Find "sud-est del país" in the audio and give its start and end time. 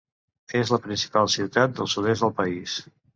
1.95-2.75